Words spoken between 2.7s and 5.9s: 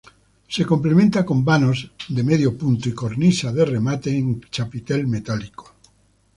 y cornisa y remate en chapitel metálico.